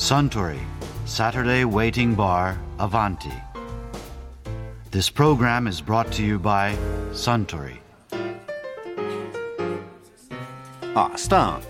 [0.00, 0.58] Suntory
[1.04, 3.30] Saturday Waiting Bar Avanti.
[4.90, 6.74] This program is brought to you by
[7.12, 7.76] Suntory.
[10.94, 11.60] あスタン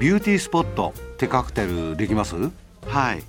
[0.00, 2.34] ビューティースポットってカクテルできます？
[2.86, 3.22] はい。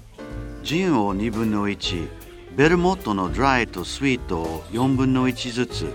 [0.64, 2.08] ジンを2分の1、
[2.56, 5.94] ベルモットのドライとスイートを4分の1ずつ、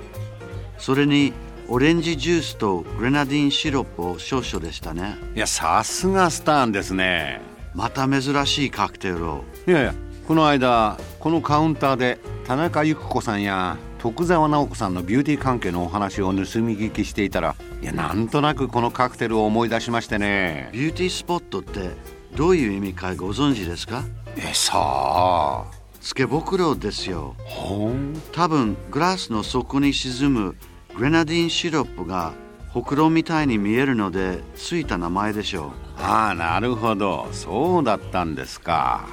[0.77, 1.33] それに
[1.67, 5.17] オレンジジュースとグレナディンシロップを少々でしたね。
[5.35, 9.45] いやさすがスタンですねまた珍しいカクテルを。
[9.67, 9.95] いやいや
[10.27, 21.91] この間このカウンターで田中由紀子さんや徳沢直子さんのビューティー関係のお話を盗み聞きしていたらいやなんとなくこのカクテルを思い出しましてねビューティースポットって
[22.37, 24.05] どういう意味かご存知ですか？
[24.37, 25.65] えさあ
[26.01, 27.35] つけぼくろですよ。
[27.45, 30.57] ほん多分グラスの底に沈む
[30.97, 32.33] グレナディンシロップが
[32.73, 37.29] ほくろみたいに見えるのでついた名前でしょああなるほど。
[37.33, 39.07] そうだったんですか。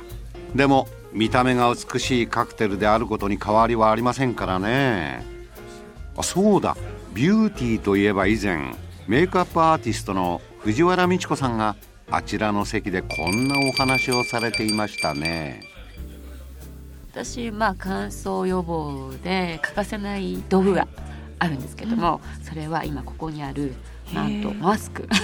[0.55, 5.25] でも見た目が美しいカクテルであることに変わりはありませんからね。
[6.16, 6.78] あそうだ。
[7.13, 8.75] ビューティーといえば以前
[9.08, 11.75] メイクアップアーティストの藤原美智子さんが
[12.09, 15.61] あちらの席でこんなお話をされていましたね。
[17.11, 20.88] 私まあ乾燥予防で欠かせない道具が
[21.39, 23.75] あるんですけども、それは今ここにある
[24.13, 25.07] なんとマスク。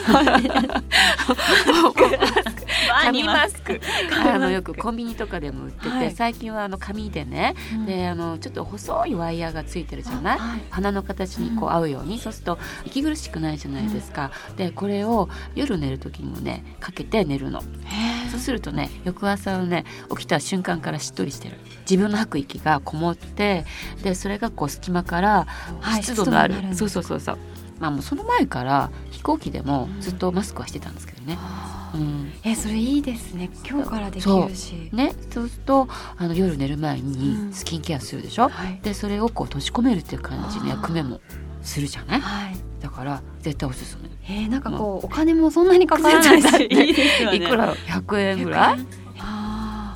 [3.04, 3.80] 紙マスク。
[4.26, 6.12] あのよくコンビニとかでも売ってて、はい。
[6.12, 7.86] 最近はあの紙でね、うん。
[7.86, 10.62] であのちょっと細いワイヤーがついてるじゃない、あはい。
[10.70, 17.62] 鼻の形にこう合うように、そうすると息苦しくないじゃないですか、でこれを夜寝る時にもねかけて寝るの
[18.34, 21.60] そうするとね翌朝のね起きた瞬間からしっとりしてる。
[21.82, 23.64] 自分の吐く息がこもって
[24.02, 25.46] でそれがこう隙間から
[25.80, 27.38] はい湿度のある,、湿度になるそうそうそうそう。
[27.80, 31.38] まあもうその前から飛行機でもずっとマスクはしてたんですけどね。
[31.94, 32.32] うん。
[32.44, 33.52] えそれいいですね。
[33.70, 34.90] 今日からできるし。
[34.92, 37.54] ね、そうするとあの夜寝る前うにん。
[37.54, 38.80] スキンケアするでしょ、はい。
[38.82, 41.22] でそれをこう閉じ込めるっていう感じの役目も
[41.64, 42.22] するじゃない？
[42.22, 42.56] はい。
[42.82, 44.10] だから絶対おすすめ。
[44.30, 46.46] えー、なんかこうお金もそんなにかからないし
[47.34, 48.80] いくら100円ぐらい？
[48.80, 48.86] あ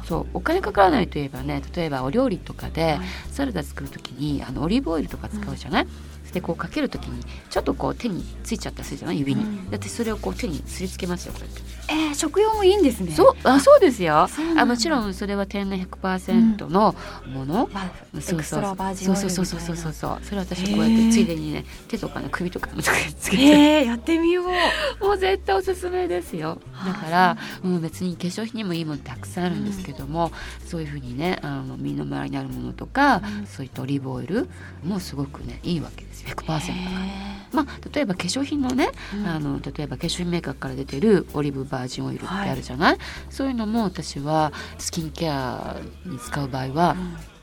[0.08, 3.00] そうお金かからないといえばね例えばお料理とかで、はい。
[3.32, 5.88] サラダ作る時にあのオリーブオイルとか使うじゃない、
[6.34, 9.20] でこうかける時にちょっとこう手についちゃったりするじゃない？
[9.20, 9.70] 指に、うん。
[9.70, 13.12] だってそれをこう手にすりつけますよこうやって、ーえー、食用もいいんですね。
[13.12, 14.28] そうあそうですよ。
[14.58, 16.96] あもちろんそれは天然100%の
[17.28, 18.38] もの、まあエそうそう。
[18.40, 19.46] クストラバージンオイルみたいうな。
[19.46, 22.92] そうそそうそうそうそれ私こうやってついでにね手とかね首とかもつ
[23.32, 24.46] けて、えー、やってみよう。
[25.04, 26.60] もう絶対おすすめですよ。
[26.86, 30.32] だかはら、うん、別に化粧品にもいいものたくさんあるんですけども、
[30.66, 33.48] そういうふうにねあの身の回りにあるものとか、うん。
[33.48, 34.50] そういったオリーブオイル
[34.84, 36.60] もすごくねいいわけですよ100%だから。
[36.62, 39.28] へまあ、例えば化粧品のね、うん。
[39.28, 42.98] あの例えば化粧品メーカーから出てるオリーブバージンオイルってあるじゃない、
[43.30, 46.98] そういうのも私はスキンケアに使う場合は、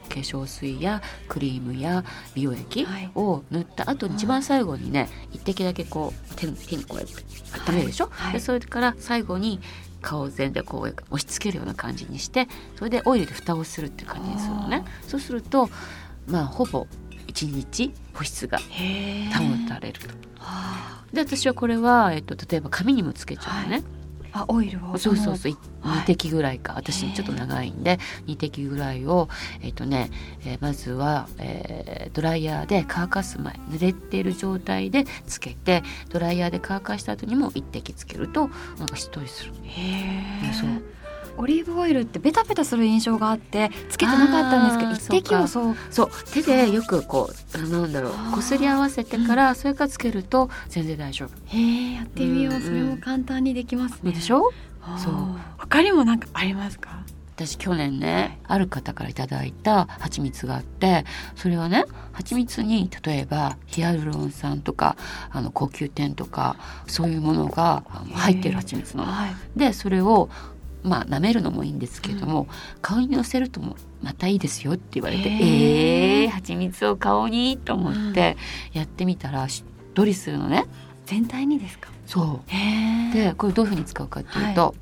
[0.08, 2.04] 化粧水やクリームや
[2.34, 3.10] 美容液はい。
[3.14, 7.14] を塗った後に一番最後にね一滴だけこう手に手にこうやって
[7.70, 8.14] 温めるでしょ、はい。
[8.14, 8.32] はい。
[8.34, 9.60] でそれから最後に
[10.04, 14.84] 顔全でこう押し付けるような感じにしてそれでオイルで蓋をするっていう感じにするのね。
[15.08, 15.70] そうすると
[16.26, 16.86] まあほぼ
[17.28, 20.08] 1日保湿がえ保たれると。
[20.40, 23.82] あで私はこれは、えっと、例えば髪にもつけちゃうのね、
[24.34, 24.98] あオイルを。
[24.98, 25.52] そうそうそう。
[25.52, 25.98] いはい。
[26.00, 26.74] 2滴ぐらいか。
[26.76, 29.28] 私ちょっと長いんで2滴ぐらいを
[29.62, 30.10] えっ、とね、
[30.44, 39.52] えーまずは、えードライヤーで乾かす前濡れている状態でつけてドライヤーで乾かした後にも1滴つけるとなんかしっとりする。
[39.62, 40.70] へえそう
[41.36, 45.76] オリーブオイルってベタベタする印象があってつけてなかったんですけど一滴をそう。
[45.90, 46.10] そう。
[46.32, 51.30] 手でよくこうあなんだろうこすり合わせてからそれからつけると全然大丈夫。
[51.46, 54.12] へえやってみよう、うんそれも簡単にできますね。
[54.12, 54.50] でしょ？
[54.98, 55.14] そう。
[55.58, 57.04] 他にもなんかありますか？
[57.36, 64.96] 私去年ねある方からいただいた蜂蜜があってそれはね蜂蜜に例えばヒアルロン酸とか
[65.32, 66.54] あの高級店とか
[66.86, 69.10] そういうものが入ってる蜂蜜なの。
[69.10, 69.34] はい。
[69.56, 70.28] でそれを
[70.84, 72.46] まあ舐めるのもいいんですけども、
[72.82, 76.22] 顔にのせるともまたいいですよって言われてへー。
[76.22, 78.36] えー、蜂蜜を顔にと思って
[78.72, 80.66] やってみたらしっとりするのね。
[81.06, 81.90] 全体にですか？
[82.06, 83.14] そう。
[83.14, 84.74] でこれどういうふうに使うかっていうと、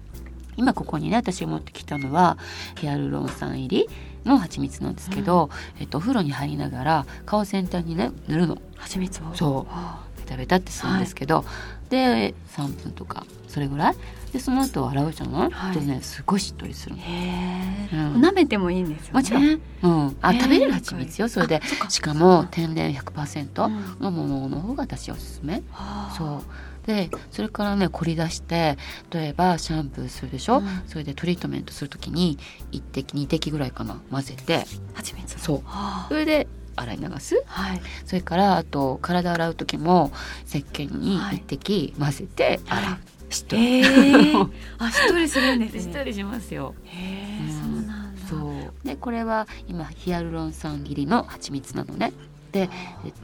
[0.57, 2.37] 今ここにね私が持ってきたのは
[2.79, 3.89] ヒアルロン酸入り
[4.25, 5.51] の蜂蜜なんですけど、
[5.81, 8.59] えっと、お風呂に入りながら顔全体にね塗るの。
[8.77, 9.35] 蜂蜜を。
[9.35, 9.73] そう。
[9.73, 10.05] あ。
[10.19, 11.45] ベタベタってするんですけど、
[11.91, 13.95] で3分とかそれぐらい
[14.33, 15.75] でその後洗うじゃない、はい。
[15.75, 17.03] でねすごいしっとりするの。
[17.03, 18.23] うん。
[18.23, 19.21] 舐めてもいいんですよね。
[19.21, 21.61] もちろん、うん、あ食べれる蜂蜜よそれで。
[21.91, 24.01] しかも天然100%うん。
[24.01, 25.57] のものの方が私おすすめ。
[25.71, 26.15] はあ。
[26.17, 26.43] そう。
[26.87, 28.77] でそれからね凝り出して
[29.11, 30.83] 例えばシャンプーするでしょ、うん。
[30.87, 32.39] それでトリートメントする時に
[32.73, 34.65] 1滴2滴ぐらいかな混ぜて。
[34.95, 35.39] 蜂蜜。
[35.39, 35.57] そう。
[35.59, 36.07] はあ。
[36.09, 37.43] それで洗い流す。
[37.47, 37.83] はい。
[38.07, 40.11] それからあと体洗う時も
[40.47, 41.37] 石鹸にはい。
[41.37, 42.99] 1滴混ぜて洗う、はい
[43.33, 45.81] しっとりえー、 あしっとりするんですね。
[45.83, 46.75] しっとりしますよ。
[46.85, 47.83] へえうん。
[47.83, 48.21] そうなんだ。
[48.29, 48.37] そ
[48.85, 48.87] う。
[48.87, 52.13] でこれは今ヒアルロン酸入りの蜂蜜なのね。
[52.53, 52.69] で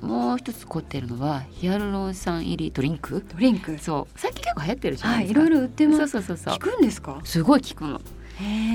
[0.02, 3.24] えもう一つ凝ってるのはヒアルロン酸入りドリンク。
[3.32, 3.76] ドリンク。
[3.78, 4.18] そう。
[4.18, 6.54] 最近結構流行ってるじゃなですか、はいいろいろ売ってまそうすそうそうそう。
[6.54, 7.20] 効くんですか？
[7.24, 8.00] すごい効くの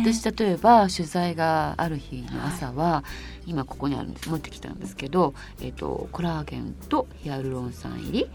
[0.04, 3.04] 私例えば取材がある日の朝は、
[3.46, 8.30] 今ここにあるんです持ってきたんですけど、えっとコラーゲンとヒアルロン酸入り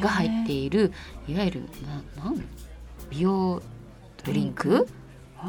[0.00, 0.92] が入っている
[1.28, 1.62] いわゆる
[2.16, 2.44] ななん？
[3.10, 3.62] 美容
[4.24, 4.86] ドリンク？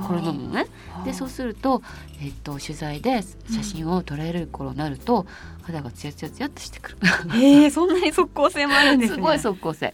[0.08, 0.68] これ飲むのね
[1.06, 1.82] でそうすると、
[2.22, 5.26] えっと取材で写真を撮られる頃になると、
[5.64, 6.98] 肌がツヤツヤツヤっとしてくる。
[7.40, 9.16] へえそんなに速効性もあるんですね。
[9.20, 9.94] すごい速効性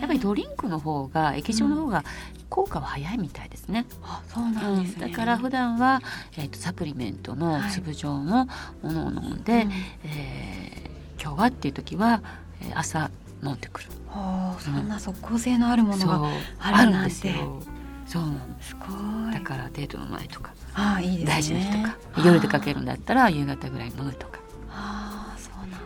[0.00, 2.04] やっぱりドリンクの方が液状の方が
[2.48, 6.00] 効果は早いみたいですね、あそうなんですね、だから普段は、
[6.36, 7.70] えっとサプリメントのはい。
[7.70, 8.46] 粒状の
[8.82, 9.72] ものを飲んで、うん。
[10.04, 10.88] えー
[11.20, 12.22] 今日はっていう時は、
[12.62, 13.10] えー朝
[13.42, 13.88] 飲んでくる。
[14.08, 16.28] ほうそんな速効性のあるものが
[16.60, 17.08] あるなんて。
[17.08, 17.62] ですよ。
[18.06, 18.22] そう。
[18.22, 19.34] なんですすごい。
[19.34, 21.26] だからデートの前とかああいいですね。
[21.26, 24.38] 大事な日とか夜出かけるんだったら夕方ぐらいに飲むとか。
[24.38, 24.47] ああ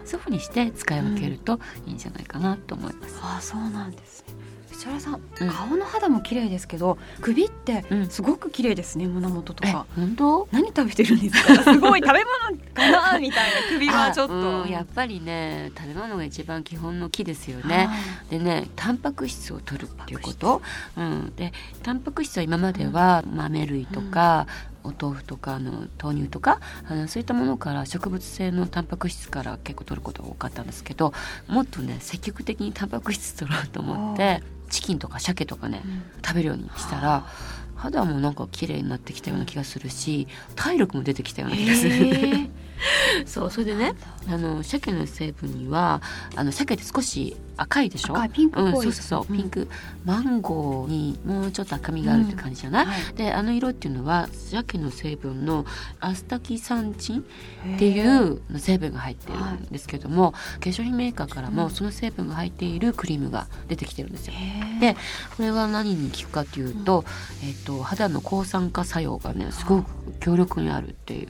[0.05, 3.19] そういうふうにして使い分けるといいんじゃないかなと思います。
[3.23, 4.35] ああそうなんですね。
[4.71, 5.49] 藤原さん、うん。
[5.51, 8.09] 顔の肌も綺麗ですけど首ってうん。
[8.09, 10.49] すごく綺麗ですね胸元とえか本当？
[10.51, 11.63] 何食べてるんですか？
[11.63, 13.57] すごい食べ物かなみたいな。
[13.71, 14.71] 首はちょっと、あうん。
[14.71, 17.89] やっぱりね食べ物が一番基本の木ですよね。
[18.31, 20.63] でねタンパク質を取るっていうこと、
[20.97, 21.53] うん、で
[21.85, 24.47] タンパク質は今までは豆類とか、
[24.85, 31.13] お豆腐とかあの豆乳とかあのそういったものから植物性のタンパク質から結構取ることが多かったんですけど
[31.49, 36.03] もっとね積極的にタンパク質取ろうと思ってチキンとか鮭とかねうん。
[36.25, 37.27] 食べるようにしたら
[37.75, 41.91] 肌もなんか綺麗になってきたような気がするし体力も出てきたような気がする。
[41.93, 42.51] へえ
[43.27, 43.95] そうそれでね
[44.29, 46.01] あの鮭の成分には
[46.37, 48.15] あの鮭って少し赤いでしょ？
[48.15, 49.37] 赤いピンクうん、そうそうそう、うん。
[49.37, 49.69] ピンク。
[50.05, 53.15] マンゴーにもうちょっと赤みがあるって感じじゃない、はい。
[53.15, 55.67] であの色っていうのは鮭の成分の
[56.01, 64.35] アスタキサンチンっていう成分が入ってるんですけども、化粧品メーカーからもその成分が入っているクリームが出てきてるんですよ。
[64.81, 64.97] で
[65.37, 67.05] これは何に効くかっていうと,、
[67.45, 69.91] えっと肌の抗酸化作用がねすごく
[70.21, 71.29] 強力にあるっていう。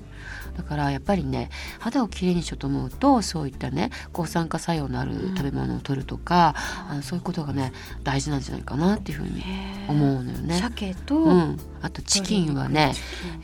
[0.56, 6.54] だからやっぱりね肌をきれいにしようと思うとそういったね抗酸化作用のある食べ物を取るとか、
[6.88, 7.72] あのそういうことがね
[8.02, 9.42] 大事なんじゃないかなっていうふうに
[9.88, 10.58] 思うのよね。
[10.60, 12.94] 鮭と、うん、あとチキンはね、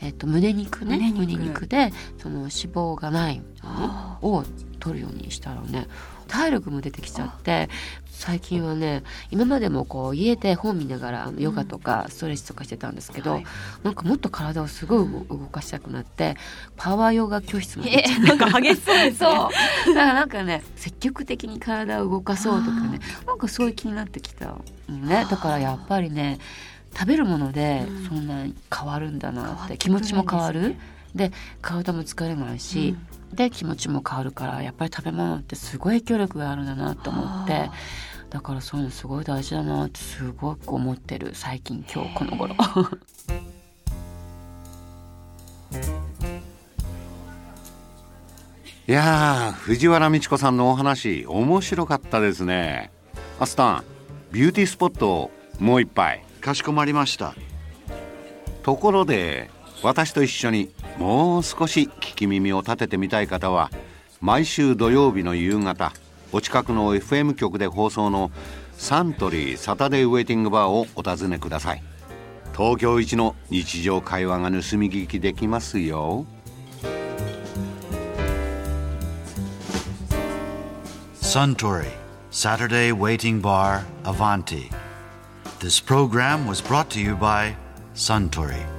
[0.01, 0.97] えっと胸肉ね。
[0.97, 1.91] 胸胸肉肉で
[2.21, 3.41] その脂肪がない
[4.21, 4.43] を
[4.79, 5.87] 取るようにしたらね
[6.29, 7.69] 体力も出てきちゃって
[8.19, 13.45] 最近はね今までもこう家で本見ながらあのヨガとかストレッチとかしてたんですけど、はい。
[13.83, 16.35] なんかもっと体をすごい動動かしたくなって
[16.75, 19.29] パワーヨガ教室まで行っちゃえなんか激しそうですね。
[19.85, 19.95] そう。
[19.95, 25.25] だからなんかね積極的に体を動かそうとかねなんかそういう気になってきたのね。
[25.29, 26.39] だからやっぱりね
[26.93, 28.05] 食べるものでうん。
[28.05, 30.75] そんなに変わるんだなって、気持ちも変わる
[31.15, 32.95] で体も疲れないし、
[33.33, 37.73] で気持ちも変わるからやっぱり食べ物ってすごい影響力があるんだなと思ってあ。
[38.29, 42.55] だからそういうのすごい大事だなってすごく思ってる最近今日この頃。
[48.87, 52.91] いやー藤原道子さんのお話面白かったですね。
[53.39, 53.83] アスタン
[54.31, 56.23] ビューティースポットもう一杯。
[56.41, 57.35] かしこまりました。
[58.63, 59.51] ところで
[59.81, 63.71] 私と一緒にもう少し聞き耳を立ててみたい方は
[64.19, 65.93] 毎週土曜日の夕方
[66.31, 68.31] お近くの FM 局で放送の
[68.77, 71.83] サントリーサタデーウェイティングバーをお尋ねください
[72.51, 76.25] 東京一の日常会話が盗み聞きできますよ
[81.21, 81.85] Suntory
[82.31, 84.71] Saturday Waiting Bar Avanti.
[85.59, 87.55] This program was brought to you by
[87.93, 88.78] Suntory.